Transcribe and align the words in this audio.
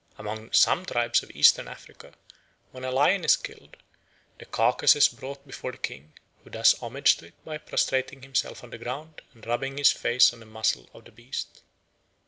Amongst 0.17 0.59
some 0.59 0.83
tribes 0.83 1.21
of 1.21 1.29
Eastern 1.29 1.67
Africa, 1.67 2.15
when 2.71 2.83
a 2.83 2.89
lion 2.89 3.23
is 3.23 3.35
killed, 3.35 3.77
the 4.39 4.47
carcase 4.47 4.95
is 4.95 5.07
brought 5.07 5.45
before 5.45 5.71
the 5.73 5.77
king, 5.77 6.13
who 6.43 6.49
does 6.49 6.73
homage 6.81 7.17
to 7.17 7.27
it 7.27 7.35
by 7.45 7.59
prostrating 7.59 8.23
himself 8.23 8.63
on 8.63 8.71
the 8.71 8.79
ground 8.79 9.21
and 9.35 9.45
rubbing 9.45 9.77
his 9.77 9.91
face 9.91 10.33
on 10.33 10.39
the 10.39 10.47
muzzle 10.47 10.89
of 10.95 11.05
the 11.05 11.11
beast. 11.11 11.61